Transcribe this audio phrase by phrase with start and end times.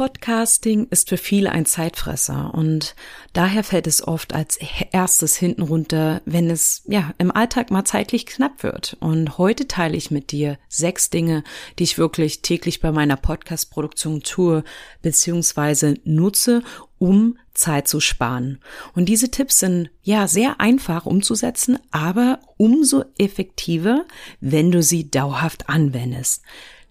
[0.00, 2.94] Podcasting ist für viele ein Zeitfresser und
[3.34, 4.58] daher fällt es oft als
[4.92, 8.96] erstes hinten runter, wenn es ja im Alltag mal zeitlich knapp wird.
[9.00, 11.44] Und heute teile ich mit dir sechs Dinge,
[11.78, 14.64] die ich wirklich täglich bei meiner Podcast-Produktion tue
[15.02, 15.96] bzw.
[16.04, 16.62] nutze,
[16.98, 18.58] um Zeit zu sparen.
[18.94, 24.06] Und diese Tipps sind ja sehr einfach umzusetzen, aber umso effektiver,
[24.40, 26.40] wenn du sie dauerhaft anwendest.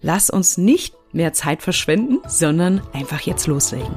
[0.00, 3.94] Lass uns nicht mehr Zeit verschwenden, sondern einfach jetzt loslegen.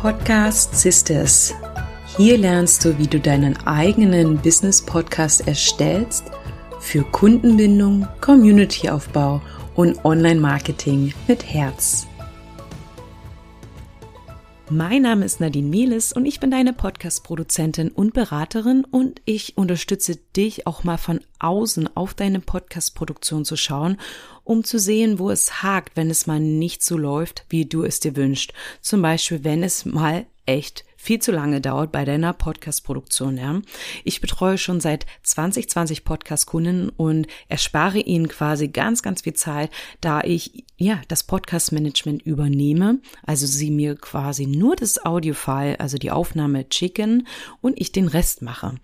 [0.00, 1.54] Podcast Sisters.
[2.16, 6.24] Hier lernst du, wie du deinen eigenen Business Podcast erstellst
[6.80, 9.42] für Kundenbindung, Communityaufbau
[9.74, 12.09] und Online-Marketing mit Herz.
[14.72, 20.14] Mein Name ist Nadine Mieles und ich bin deine Podcast-Produzentin und Beraterin und ich unterstütze
[20.14, 23.96] dich auch mal von außen auf deine Podcast-Produktion zu schauen,
[24.44, 27.98] um zu sehen, wo es hakt, wenn es mal nicht so läuft, wie du es
[27.98, 28.52] dir wünschst.
[28.80, 33.38] Zum Beispiel, wenn es mal echt viel zu lange dauert bei deiner Podcast-Produktion.
[33.38, 33.62] Ja.
[34.04, 39.70] Ich betreue schon seit 2020 Podcast-Kunden und erspare ihnen quasi ganz, ganz viel Zeit,
[40.02, 46.10] da ich ja das Podcast-Management übernehme, also sie mir quasi nur das Audio-File, also die
[46.10, 47.26] Aufnahme schicken
[47.62, 48.74] und ich den Rest mache.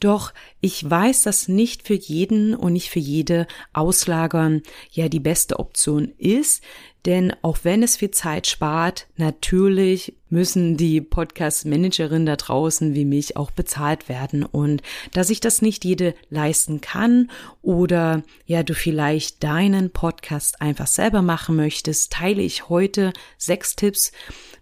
[0.00, 5.60] Doch ich weiß, dass nicht für jeden und nicht für jede Auslagern ja die beste
[5.60, 6.60] Option ist,
[7.04, 13.36] denn auch wenn es viel Zeit spart, natürlich müssen die Podcast-Managerinnen da draußen wie mich
[13.36, 14.44] auch bezahlt werden.
[14.44, 17.30] Und dass ich das nicht jede leisten kann
[17.60, 24.10] oder ja, du vielleicht deinen Podcast einfach selber machen möchtest, teile ich heute sechs Tipps,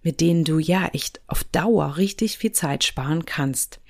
[0.03, 3.81] mit denen du ja echt auf Dauer richtig viel Zeit sparen kannst.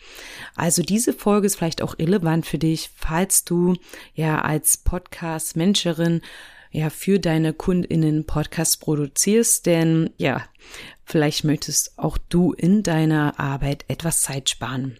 [0.55, 3.75] Also diese Folge ist vielleicht auch relevant für dich, falls du
[4.15, 6.20] ja als Podcast-Managerin
[6.70, 10.44] ja für deine KundInnen Podcast produzierst, denn ja,
[11.10, 14.98] vielleicht möchtest auch du in deiner Arbeit etwas Zeit sparen.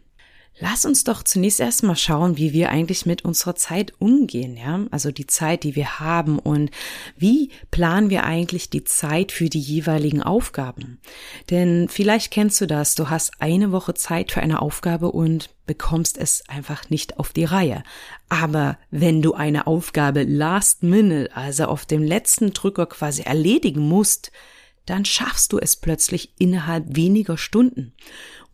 [0.63, 4.85] Lass uns doch zunächst erstmal schauen, wie wir eigentlich mit unserer Zeit umgehen, ja?
[4.91, 6.71] Also die Zeit, die wir haben und
[7.17, 11.01] wie planen wir eigentlich die Zeit für die jeweiligen Aufgaben?
[11.49, 16.19] Denn vielleicht kennst du das, du hast eine Woche Zeit für eine Aufgabe und bekommst
[16.19, 17.83] es einfach nicht auf die Reihe.
[18.29, 24.31] Aber wenn du eine Aufgabe last minute, also auf dem letzten Drücker quasi erledigen musst,
[24.91, 27.93] dann schaffst du es plötzlich innerhalb weniger Stunden.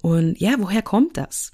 [0.02, 1.52] Und ja, woher kommt das?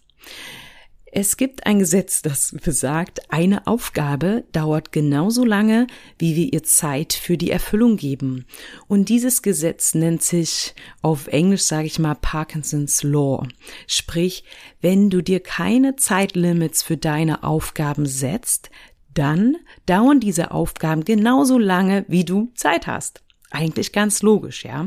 [1.15, 5.87] Es gibt ein Gesetz, das besagt, eine Aufgabe dauert genauso lange,
[6.19, 8.47] wie wir ihr Zeit für die Erfüllung geben.
[8.89, 13.47] Und dieses Gesetz nennt sich auf Englisch, sage ich mal, Parkinson's Law.
[13.87, 14.43] Sprich,
[14.81, 18.71] wenn du dir keine Zeitlimits für deine Aufgaben setzt,
[19.15, 23.22] dann dauern diese Aufgaben genauso lange, wie du Zeit hast.
[23.53, 24.87] Eigentlich ganz logisch, ja.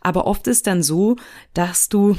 [0.00, 1.16] Aber oft ist dann so,
[1.54, 2.16] dass du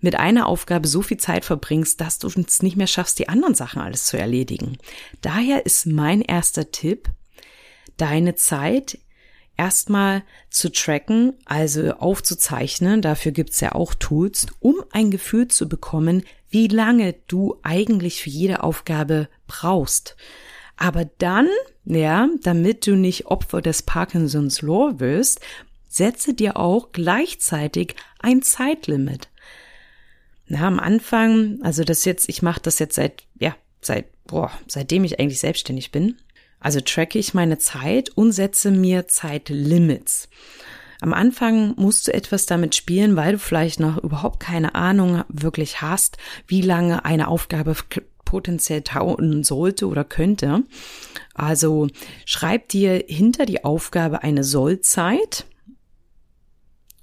[0.00, 3.54] mit einer Aufgabe so viel Zeit verbringst, dass du es nicht mehr schaffst, die anderen
[3.54, 4.78] Sachen alles zu erledigen.
[5.22, 7.08] Daher ist mein erster Tipp,
[7.96, 8.98] deine Zeit
[9.56, 16.24] erstmal zu tracken, also aufzuzeichnen, dafür gibt's ja auch Tools, um ein Gefühl zu bekommen,
[16.48, 20.16] wie lange du eigentlich für jede Aufgabe brauchst.
[20.76, 21.48] Aber dann,
[21.84, 25.40] ja, damit du nicht Opfer des Parkinsons Law wirst,
[25.88, 29.28] setze dir auch gleichzeitig ein Zeitlimit.
[30.46, 35.04] Na, am Anfang, also das jetzt, ich mache das jetzt seit, ja, seit, boah, seitdem
[35.04, 36.16] ich eigentlich selbstständig bin.
[36.60, 40.28] Also tracke ich meine Zeit und setze mir Zeitlimits.
[41.00, 45.82] Am Anfang musst du etwas damit spielen, weil du vielleicht noch überhaupt keine Ahnung wirklich
[45.82, 46.16] hast,
[46.46, 47.74] wie lange eine Aufgabe
[48.32, 50.62] potenziell dauern sollte oder könnte.
[51.34, 51.88] Also
[52.24, 55.44] schreib dir hinter die Aufgabe eine Sollzeit.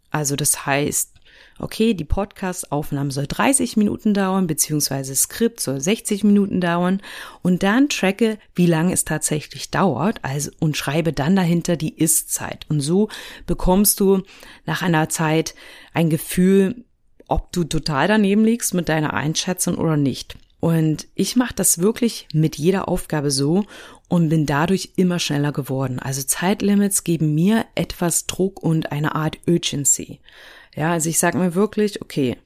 [0.10, 1.12] Also das heißt,
[1.60, 7.00] okay, die Podcast-Aufnahme soll 30 Minuten dauern, beziehungsweise Skript soll 60 Minuten dauern
[7.44, 12.66] und dann tracke, wie lange es tatsächlich dauert, also und schreibe dann dahinter die Ist-Zeit.
[12.70, 13.08] Und so
[13.46, 14.24] bekommst du
[14.66, 15.54] nach einer Zeit
[15.94, 16.86] ein Gefühl,
[17.28, 20.36] ob du total daneben liegst mit deiner Einschätzung oder nicht.
[20.60, 23.66] Und ich mache das wirklich mit jeder Aufgabe so
[24.10, 26.00] und bin dadurch immer schneller geworden.
[26.00, 30.20] Also Zeitlimits geben mir etwas Druck und eine Art Urgency.
[30.76, 32.38] Ja, also ich sage mir wirklich, okay,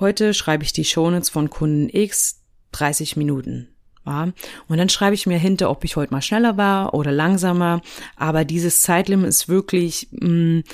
[0.00, 2.40] heute schreibe ich die Shownotes von Kunden X
[2.72, 3.68] 30 Minuten.
[4.04, 4.32] Ja,
[4.68, 7.82] und dann schreibe ich mir hinter, ob ich heute mal schneller war oder langsamer.
[8.16, 10.64] Aber dieses Zeitlimit ist wirklich, hm,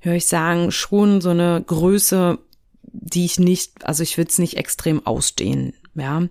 [0.00, 2.38] höre ich sagen, schon so eine Größe,
[2.82, 5.72] die ich nicht, also ich will es nicht extrem ausstehen.
[5.94, 6.22] Ja.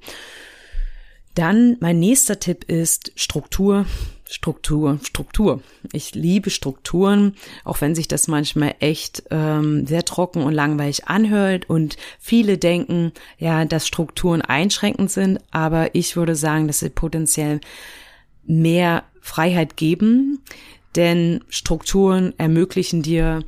[1.36, 3.86] Dann mein nächster Tipp ist Struktur.
[4.30, 5.62] Struktur, Struktur.
[5.92, 11.70] Ich liebe Strukturen, auch wenn sich das manchmal echt ähm, sehr trocken und langweilig anhört
[11.70, 17.60] und viele denken, ja, dass Strukturen einschränkend sind, aber ich würde sagen, dass sie potenziell
[18.46, 20.40] mehr Freiheit geben,
[20.96, 23.44] denn Strukturen ermöglichen dir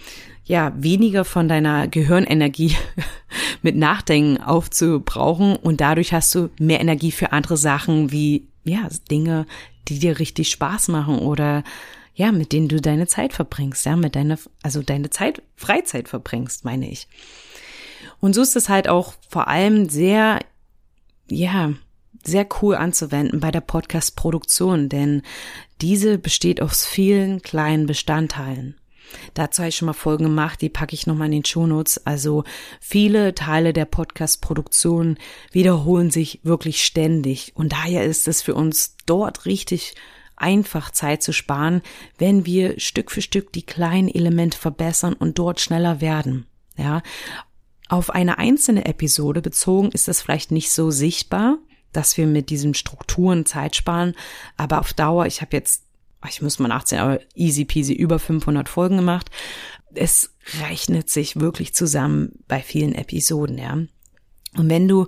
[0.45, 2.75] ja weniger von deiner Gehirnenergie
[3.61, 9.45] mit Nachdenken aufzubrauchen und dadurch hast du mehr Energie für andere Sachen wie ja Dinge,
[9.87, 11.63] die dir richtig Spaß machen oder
[12.15, 16.63] ja, mit denen du deine Zeit verbringst, ja, mit deiner, also deine Zeit, Freizeit verbringst,
[16.63, 17.09] meine ich.
[18.21, 20.39] Und so ist es halt auch vor allem sehr,
[21.29, 21.73] ja,
[22.23, 25.23] sehr cool anzuwenden bei der Podcast-Produktion, denn
[25.81, 28.75] diese besteht aus vielen kleinen Bestandteilen.
[29.33, 32.05] Dazu habe ich schon mal Folgen gemacht, die packe ich nochmal in den Shownotes.
[32.05, 32.43] Also
[32.79, 35.17] viele Teile der Podcast-Produktion
[35.51, 39.95] wiederholen sich wirklich ständig und daher ist es für uns dort richtig
[40.37, 41.81] einfach Zeit zu sparen,
[42.17, 46.45] wenn wir Stück für Stück die kleinen Elemente verbessern und dort schneller werden.
[46.77, 47.01] Ja,
[47.87, 51.57] auf eine einzelne Episode bezogen ist das vielleicht nicht so sichtbar,
[51.93, 54.15] dass wir mit diesen Strukturen Zeit sparen,
[54.57, 55.84] aber auf Dauer, ich habe jetzt
[56.29, 59.29] ich muss mal nachzählen, aber easy peasy über 500 Folgen gemacht.
[59.93, 63.77] Es rechnet sich wirklich zusammen bei vielen Episoden, ja.
[64.57, 65.07] Und wenn du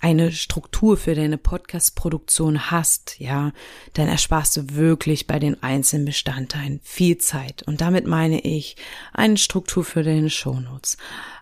[0.00, 3.52] eine Struktur für deine Podcast-Produktion hast, ja,
[3.94, 7.62] dann ersparst du wirklich bei den einzelnen Bestandteilen viel Zeit.
[7.62, 8.76] Und damit meine ich
[9.12, 10.96] eine Struktur für deine Shownotes,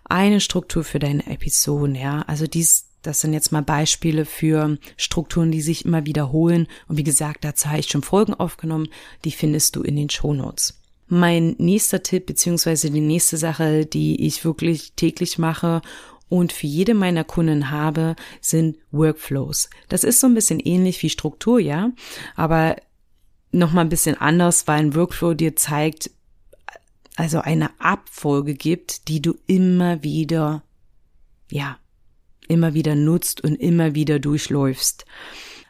[0.05, 2.21] eine Struktur für deine Episoden, ja.
[2.23, 6.67] Also dies, das sind jetzt mal Beispiele für Strukturen, die sich immer wiederholen.
[6.87, 8.89] Und wie gesagt, dazu habe ich schon Folgen aufgenommen.
[9.25, 10.79] Die findest du in den Shownotes.
[11.07, 15.81] Mein nächster Tipp beziehungsweise die nächste Sache, die ich wirklich täglich mache
[16.29, 19.69] und für jede meiner Kunden habe, sind Workflows.
[19.89, 21.91] Das ist so ein bisschen ähnlich wie Struktur, ja,
[22.35, 22.77] aber
[23.51, 26.11] noch mal ein bisschen anders, weil ein Workflow dir zeigt,
[27.17, 30.63] also eine Abfolge gibt, die du immer wieder,
[31.49, 31.77] ja,
[32.47, 35.05] immer wieder nutzt und immer wieder durchläufst.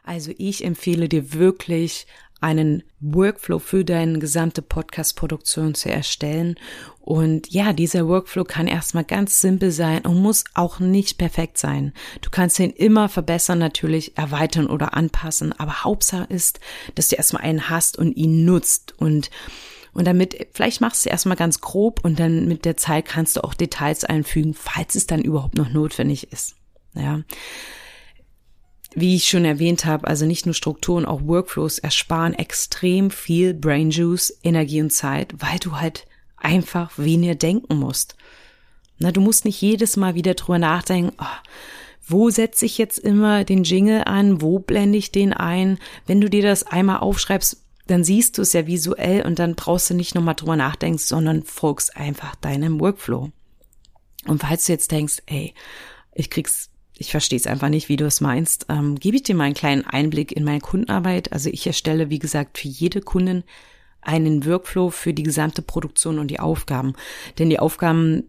[0.04, 2.08] Also ich empfehle dir wirklich
[2.42, 6.56] einen Workflow für deine gesamte Podcast-Produktion zu erstellen.
[7.00, 11.94] Und ja, dieser Workflow kann erstmal ganz simpel sein und muss auch nicht perfekt sein.
[12.22, 15.54] Du kannst ihn immer verbessern, natürlich erweitern oder anpassen.
[15.54, 16.60] Aber Hauptsache ist,
[16.96, 19.30] dass du erstmal einen hast und ihn nutzt und
[19.94, 23.44] und damit, vielleicht machst du erstmal ganz grob und dann mit der Zeit kannst du
[23.44, 26.56] auch Details einfügen, falls es dann überhaupt noch notwendig ist.
[26.94, 27.22] Ja.
[28.94, 33.90] Wie ich schon erwähnt habe, also nicht nur Strukturen, auch Workflows ersparen extrem viel Brain
[33.90, 38.16] Juice, Energie und Zeit, weil du halt einfach weniger denken musst.
[39.00, 41.26] Na, du musst nicht jedes Mal wieder drüber nachdenken, oh,
[42.06, 45.80] wo setze ich jetzt immer den Jingle an, wo blende ich den ein.
[46.06, 49.90] Wenn du dir das einmal aufschreibst, dann siehst du es ja visuell und dann brauchst
[49.90, 53.32] du nicht nochmal drüber nachdenken, sondern folgst einfach deinem Workflow.
[54.28, 55.54] Und falls du jetzt denkst, ey,
[56.14, 56.71] ich krieg's
[57.02, 59.56] ich verstehe es einfach nicht, wie du es meinst, ähm, gebe ich dir mal einen
[59.56, 61.34] kleinen Einblick in meine Kundenarbeit.
[61.34, 63.44] Also ich erstelle, wie gesagt, für jede Kundin
[64.02, 66.94] einen Workflow für die gesamte Produktion und die Aufgaben.
[67.40, 68.26] Denn die Aufgaben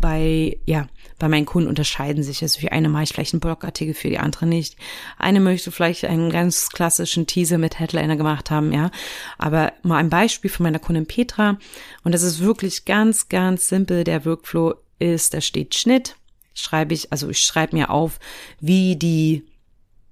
[0.00, 0.88] bei, ja,
[1.18, 2.40] bei meinen Kunden unterscheiden sich.
[2.40, 4.76] Also für eine mache ich vielleicht einen Blogartikel, für die andere nicht.
[5.18, 8.90] Eine möchte vielleicht einen ganz klassischen Teaser mit Headliner gemacht haben, ja.
[9.36, 11.58] Aber mal ein Beispiel von meiner Kundin Petra.
[12.02, 14.04] Und das ist wirklich ganz, ganz simpel.
[14.04, 16.16] Der Workflow ist, da steht Schnitt,
[16.54, 18.18] schreibe ich, also ich schreibe mir auf,
[18.60, 19.44] wie die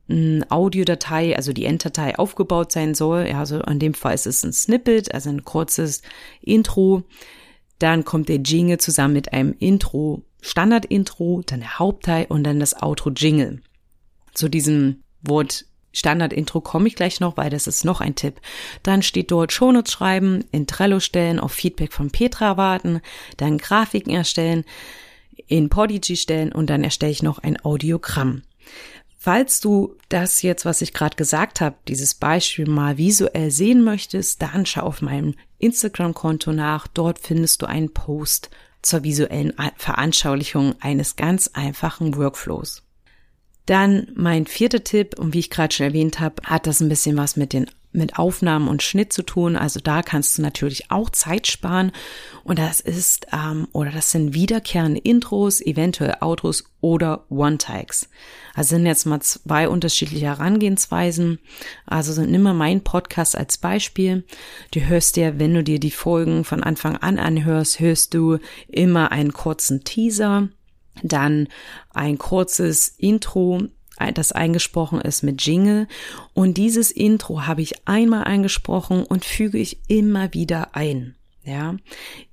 [0.09, 3.27] hm, Audiodatei, also die Enddatei aufgebaut sein soll.
[3.29, 6.03] Ja, also in dem Fall ist es ein Snippet, also ein kurzes
[6.41, 7.05] Intro.
[7.79, 12.81] Dann kommt der Jingle zusammen mit einem Intro, Standard-Intro, dann der Hauptteil und dann das
[12.83, 13.61] Outro-Jingle.
[14.35, 18.41] Zu diesem Wort Standard-Intro komme ich gleich noch, weil das ist noch ein Tipp.
[18.83, 23.01] Dann steht dort Shownotes schreiben, in Trello stellen, auf Feedback von Petra warten,
[23.37, 24.65] dann Grafiken erstellen,
[25.47, 28.43] in Podigy stellen und dann erstelle ich noch ein Audiogramm.
[29.21, 34.41] Falls du das jetzt, was ich gerade gesagt habe, dieses Beispiel mal visuell sehen möchtest,
[34.43, 36.87] dann schau auf meinem Instagram-Konto nach.
[36.87, 42.85] Dort findest du einen Post zur visuellen Veranschaulichung eines ganz einfachen Workflows.
[43.67, 47.17] Dann mein vierter Tipp, und wie ich gerade schon erwähnt habe, hat das ein bisschen
[47.17, 49.57] was mit den mit Aufnahmen und Schnitt zu tun.
[49.57, 51.93] Also da kannst du natürlich auch Zeit sparen.
[52.45, 58.09] Und das ist, ähm, oder das sind wiederkehrende Intros, eventuell Outros oder One-Takes.
[58.55, 61.39] Also sind jetzt mal zwei unterschiedliche Herangehensweisen.
[61.87, 64.25] Also nimm mal meinen Podcast als Beispiel.
[64.73, 69.13] Du hörst dir, wenn du dir die Folgen von Anfang an anhörst, hörst du immer
[69.13, 70.49] einen kurzen Teaser,
[71.03, 71.49] dann
[71.91, 73.63] ein kurzes Intro,
[74.15, 75.89] das eingesprochen ist mit Jingle.
[76.35, 81.15] Und dieses Intro habe ich einmal eingesprochen und füge ich immer wieder ein.
[81.45, 81.77] Ja,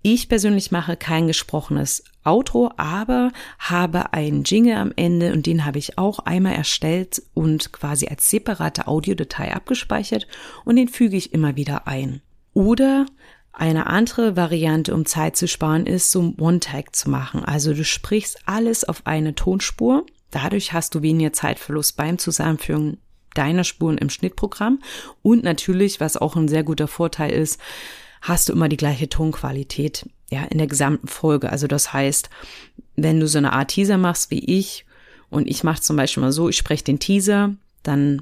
[0.02, 5.80] ich persönlich mache kein gesprochenes Outro, aber habe einen Jingle am Ende und den habe
[5.80, 10.28] ich auch einmal erstellt und quasi als separate Audiodatei abgespeichert
[10.66, 12.22] und den füge ich immer wieder ein.
[12.54, 13.06] Oder
[13.54, 17.46] eine andere Variante, um Zeit zu sparen, ist, so One-Tag zu machen.
[17.46, 20.06] Also du sprichst alles auf eine Tonspur.
[20.36, 22.98] Dadurch hast du weniger Zeitverlust beim Zusammenführen
[23.36, 24.82] deiner Spuren im Schnittprogramm.
[25.22, 27.58] Und natürlich, was auch ein sehr guter Vorteil ist,
[28.22, 31.50] hast du immer die gleiche Tonqualität, ja, in der gesamten Folge.
[31.50, 32.30] Also das heißt,
[32.98, 34.86] wenn du so eine Art Teaser machst wie ich,
[35.30, 38.22] und ich mache zum Beispiel mal so, ich spreche den Teaser, dann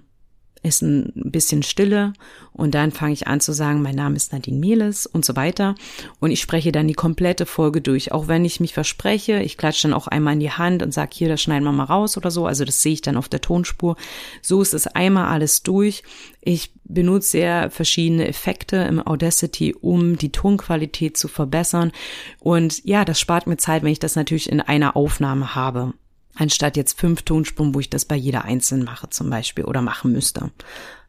[0.63, 2.13] ist ein bisschen Stille
[2.53, 5.75] und dann fange ich an zu sagen, mein Name ist Nadine Mieles und so weiter.
[6.19, 9.87] Und ich spreche dann die komplette Folge durch, auch wenn ich mich verspreche, ich klatsche
[9.87, 12.31] dann auch einmal in die Hand und sage, hier, das schneiden wir mal raus oder
[12.31, 13.97] so, also das sehe ich dann auf der Tonspur.
[14.41, 16.03] So ist es einmal alles durch.
[16.41, 21.91] Ich benutze sehr verschiedene Effekte im Audacity, um die Tonqualität zu verbessern.
[22.39, 25.93] Und ja, das spart mir Zeit, wenn ich das natürlich in einer Aufnahme habe
[26.35, 30.11] anstatt jetzt fünf Tonspuren, wo ich das bei jeder einzeln mache zum Beispiel oder machen
[30.11, 30.51] müsste.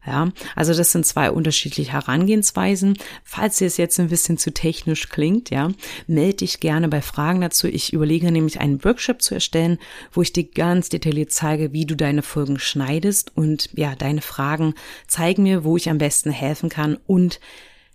[0.05, 2.95] Ja, also das sind zwei unterschiedliche Herangehensweisen.
[3.23, 5.71] Falls dir es jetzt ein bisschen zu technisch klingt, ja,
[6.05, 7.67] melde dich gerne bei Fragen dazu.
[7.67, 9.79] Ich überlege nämlich einen Workshop zu erstellen,
[10.11, 14.75] wo ich dir ganz detailliert zeige, wie du deine Folgen schneidest und ja, deine Fragen
[15.07, 17.39] zeigen mir, wo ich am besten helfen kann und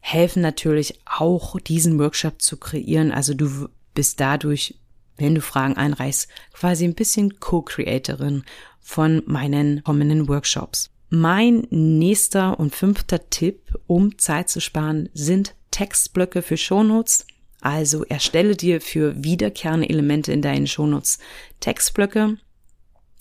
[0.00, 3.12] helfen natürlich auch diesen Workshop zu kreieren.
[3.12, 4.75] Also du bist dadurch
[5.17, 8.45] wenn du Fragen einreichst, quasi ein bisschen Co-Creatorin
[8.81, 10.90] von meinen kommenden Workshops.
[11.11, 17.26] Mein nächster und fünfter Tipp, um Zeit zu sparen, sind Textblöcke für Shownotes.
[17.61, 21.19] Also erstelle dir für wiederkehrende Elemente in deinen Shownotes
[21.59, 22.38] Textblöcke.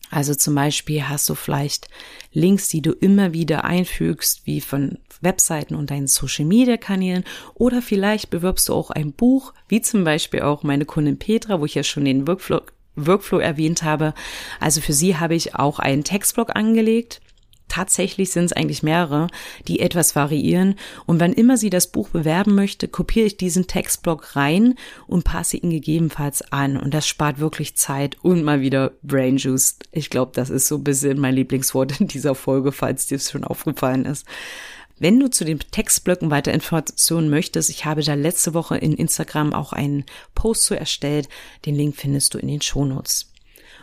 [0.09, 1.87] Also zum Beispiel hast du vielleicht
[2.31, 7.23] Links, die du immer wieder einfügst, wie von Webseiten und deinen Social Media Kanälen.
[7.55, 11.65] Oder vielleicht bewirbst du auch ein Buch, wie zum Beispiel auch meine Kundin Petra, wo
[11.65, 12.61] ich ja schon den Workflow,
[12.95, 14.13] Workflow erwähnt habe.
[14.59, 17.21] Also für sie habe ich auch einen Textblog angelegt
[17.69, 19.27] tatsächlich sind es eigentlich mehrere,
[19.67, 20.75] die etwas variieren.
[21.05, 24.75] Und wann immer sie das Buch bewerben möchte, kopiere ich diesen Textblock rein
[25.07, 26.75] und passe ihn gegebenenfalls an.
[26.75, 29.77] Und das spart wirklich Zeit und mal wieder Brain Juice.
[29.91, 33.31] Ich glaube, das ist so ein bisschen mein Lieblingswort in dieser Folge, falls dir es
[33.31, 34.25] schon aufgefallen ist.
[34.99, 39.53] Wenn du zu den Textblöcken weiter Informationen möchtest, ich habe da letzte Woche in Instagram
[39.53, 40.03] auch einen
[40.35, 41.29] Post zu erstellt.
[41.65, 43.31] Den Link findest du in den Shownotes.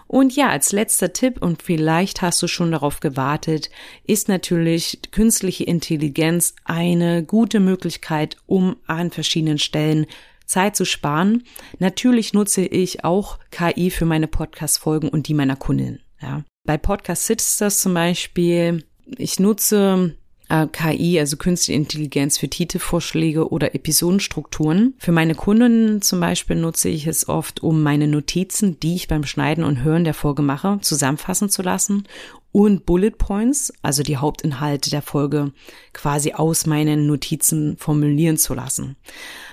[0.09, 3.71] Und ja, als letzter Tipp, und vielleicht hast du schon darauf gewartet,
[4.05, 10.07] ist natürlich künstliche Intelligenz eine gute Möglichkeit, um an verschiedenen Stellen
[10.45, 11.43] Zeit zu sparen.
[11.79, 16.01] Natürlich nutze ich auch KI für meine Podcast-Folgen und die meiner Kundin.
[16.23, 16.45] Ja.
[16.65, 18.85] Bei Podcast Sisters zum Beispiel,
[19.19, 20.17] ich nutze
[20.49, 24.95] äh, KI, also Künstliche Intelligenz für Titelvorschläge oder Episodenstrukturen.
[24.99, 29.25] Für meine Kunden zum Beispiel nutze ich es oft, um meine Notizen, die ich beim
[29.25, 32.05] Schneiden und Hören der Folge mache, zusammenfassen zu lassen
[32.53, 35.53] und Bullet Points, also die Hauptinhalte der Folge,
[35.93, 38.97] quasi aus meinen Notizen formulieren zu lassen.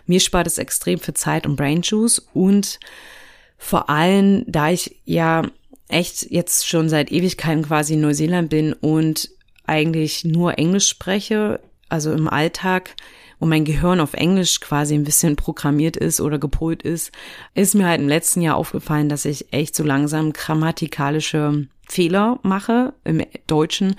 [0.05, 2.79] Mir spart es extrem viel Zeit und Brain Juice und
[3.57, 5.43] vor allem, da ich ja
[5.89, 9.29] echt jetzt schon seit Ewigkeiten quasi in Neuseeland bin und
[9.65, 12.96] eigentlich nur Englisch spreche, also im Alltag,
[13.43, 17.12] und mein Gehirn auf Englisch quasi ein bisschen programmiert ist oder gepolt ist,
[17.55, 22.93] ist mir halt im letzten Jahr aufgefallen, dass ich echt so langsam grammatikalische Fehler mache
[23.03, 23.96] im Deutschen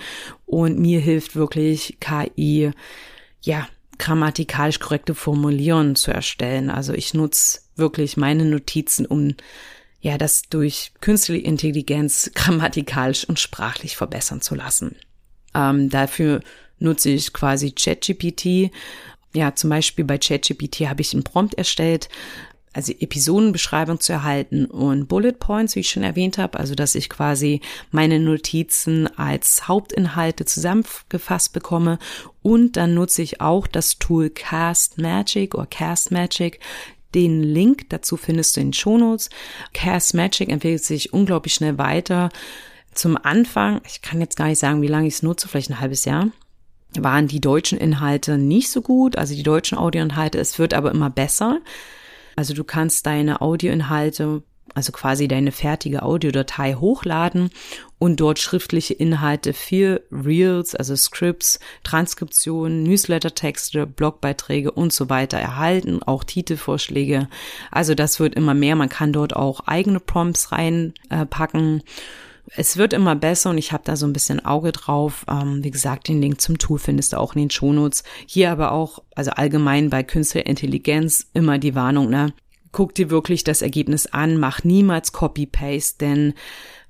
[0.46, 2.70] und mir hilft wirklich KI,
[3.42, 3.68] ja,
[3.98, 6.70] grammatikalisch korrekte Formulieren zu erstellen.
[6.70, 9.34] Also ich nutze wirklich meine Notizen, um
[10.00, 14.96] ja, das durch künstliche Intelligenz grammatikalisch und sprachlich verbessern zu lassen.
[15.54, 16.40] Ähm, dafür
[16.78, 18.70] nutze ich quasi ChatGPT.
[19.34, 22.08] Ja, zum Beispiel bei ChatGPT habe ich einen Prompt erstellt,
[22.72, 27.08] also Episodenbeschreibung zu erhalten und Bullet Points, wie ich schon erwähnt habe, also dass ich
[27.08, 27.60] quasi
[27.92, 31.98] meine Notizen als Hauptinhalte zusammengefasst bekomme
[32.42, 36.58] und dann nutze ich auch das Tool Cast Magic oder Cast Magic.
[37.14, 39.30] Den Link dazu findest du in den Shownotes.
[39.72, 42.30] Cast Magic entwickelt sich unglaublich schnell weiter
[42.94, 45.80] zum Anfang, ich kann jetzt gar nicht sagen, wie lange ich es nutze, vielleicht ein
[45.80, 46.28] halbes Jahr,
[46.96, 50.38] waren die deutschen Inhalte nicht so gut, also die deutschen Audioinhalte.
[50.38, 51.60] Es wird aber immer besser.
[52.36, 54.42] Also du kannst deine Audioinhalte,
[54.74, 57.50] also quasi deine fertige Audiodatei hochladen
[57.98, 66.02] und dort schriftliche Inhalte für Reels, also Scripts, Transkriptionen, Newsletter-Texte, Blogbeiträge und so weiter erhalten,
[66.02, 67.28] auch Titelvorschläge.
[67.70, 68.74] Also das wird immer mehr.
[68.76, 71.80] Man kann dort auch eigene Prompts reinpacken.
[71.80, 71.82] Äh,
[72.56, 75.24] Es wird immer besser und ich habe da so ein bisschen Auge drauf.
[75.28, 78.04] Ähm, wie gesagt, den Link zum Tool findest du auch in den Shownotes.
[78.26, 82.32] Hier aber auch, also allgemein bei Künstliche Intelligenz immer die Warnung, ne?
[82.72, 86.34] Guck dir wirklich das Ergebnis an, mach niemals Copy-Paste, denn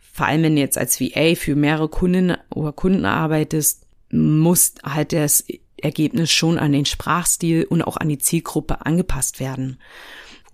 [0.00, 5.12] vor allem wenn du jetzt als VA für mehrere Kunden oder Kunden arbeitest, muss halt
[5.12, 5.44] das
[5.76, 9.78] Ergebnis schon an den Sprachstil und auch an die Zielgruppe angepasst werden.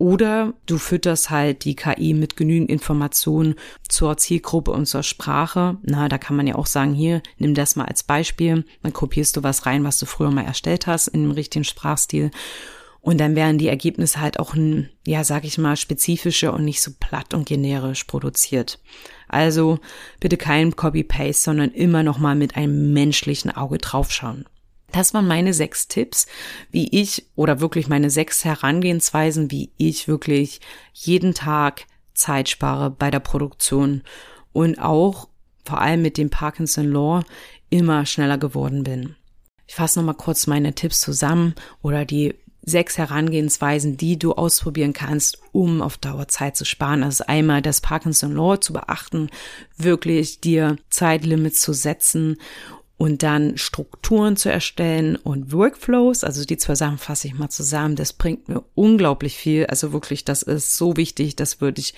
[0.01, 5.77] Oder du fütterst halt die KI mit genügend Informationen zur Zielgruppe und zur Sprache.
[5.83, 8.65] Na, da kann man ja auch sagen, hier, nimm das mal als Beispiel.
[8.83, 12.31] Dann kopierst du was rein, was du früher mal erstellt hast in dem richtigen Sprachstil.
[13.03, 14.55] Und dann werden die Ergebnisse halt auch,
[15.07, 18.79] ja, sag ich mal, spezifischer und nicht so platt und generisch produziert.
[19.29, 19.81] Also
[20.19, 24.47] bitte kein Copy-Paste, sondern immer noch mal mit einem menschlichen Auge draufschauen.
[24.93, 26.27] Das waren meine sechs Tipps,
[26.71, 30.61] wie ich oder wirklich meine sechs Herangehensweisen, wie ich wirklich
[30.93, 34.03] jeden Tag Zeit spare bei der Produktion
[34.53, 35.29] und auch
[35.65, 37.23] vor allem mit dem Parkinson Law
[37.69, 39.17] immer schneller geworden bin.
[39.67, 45.39] Ich fasse nochmal kurz meine Tipps zusammen oder die sechs Herangehensweisen, die du ausprobieren kannst,
[45.53, 47.03] um auf Dauer Zeit zu sparen.
[47.03, 49.31] Also einmal das Parkinson Law zu beachten,
[49.77, 52.37] wirklich dir Zeitlimits zu setzen
[53.01, 56.23] und dann Strukturen zu erstellen und Workflows.
[56.23, 57.97] Also die zwei Sachen fasse ich mal zusammen.
[57.97, 59.65] Das bringt mir unglaublich viel.
[59.65, 61.35] Also wirklich, das ist so wichtig.
[61.35, 61.95] Das würde ich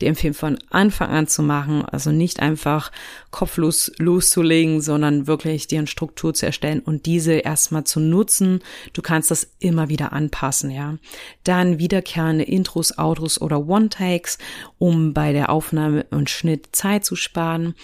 [0.00, 1.84] dir empfehlen, von Anfang an zu machen.
[1.84, 2.92] Also nicht einfach
[3.32, 8.60] kopflos loszulegen, sondern wirklich dir eine Struktur zu erstellen und diese erstmal zu nutzen.
[8.92, 10.96] Du kannst das immer wieder anpassen, ja.
[11.42, 14.38] Dann wiederkehrende Intros, Outros oder One-Takes,
[14.78, 17.74] um bei der Aufnahme und Schnitt Zeit zu sparen.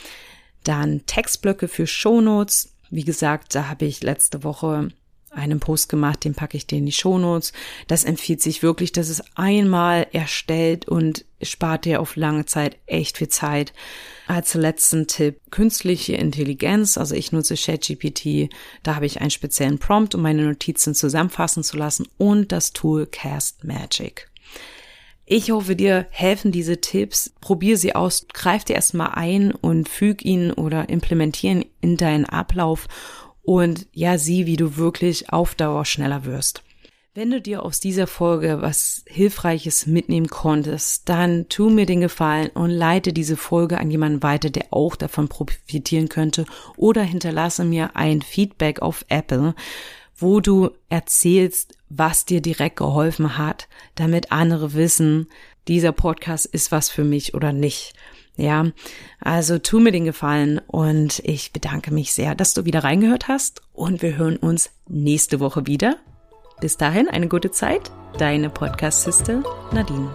[0.64, 2.75] Dann Textblöcke für Shownotes.
[2.90, 4.90] Wie gesagt, da habe ich letzte Woche
[5.35, 7.52] einen Post gemacht, den packe ich dir in die Shownotes.
[7.87, 13.19] Das empfiehlt sich wirklich, dass es einmal erstellt und spart dir auf lange Zeit echt
[13.19, 13.73] viel Zeit.
[14.26, 16.99] Als letzten Tipp künstliche Intelligenz.
[16.99, 18.50] Also ich nutze ChatGPT.
[18.83, 23.07] Da habe ich einen speziellen Prompt, um meine Notizen zusammenfassen zu lassen und das Tool
[23.07, 24.32] Cast Magic.
[25.35, 27.33] Ich hoffe, dir helfen diese Tipps.
[27.40, 32.87] Probier sie aus, greif dir erstmal ein und füg ihn oder implementieren in deinen Ablauf
[33.40, 36.62] und ja, sieh, wie du wirklich auf Dauer schneller wirst.
[37.14, 42.51] Wenn du dir aus dieser Folge was Hilfreiches mitnehmen konntest, dann tu mir den Gefallen
[42.51, 46.45] und leite diese Folge an jemanden weiter, der auch davon profitieren könnte
[46.77, 49.55] oder hinterlasse mir ein Feedback auf Apple,
[50.22, 55.28] wo du erzählst, was dir direkt geholfen hat, damit andere wissen,
[55.68, 57.92] dieser Podcast ist was für mich oder nicht.
[58.37, 58.66] Ja,
[59.20, 63.61] also tu mir den Gefallen und ich bedanke mich sehr, dass du wieder reingehört hast
[63.74, 65.96] und wir hören uns nächste Woche wieder.
[66.61, 70.11] Bis dahin eine gute Zeit, deine Podcast-Sister Nadine.